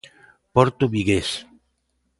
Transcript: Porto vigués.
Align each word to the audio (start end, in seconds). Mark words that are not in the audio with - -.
Porto 0.55 0.85
vigués. 0.95 1.29